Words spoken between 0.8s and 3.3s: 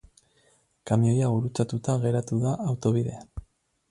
Kamioia gurutzatuta geratu da autobidean.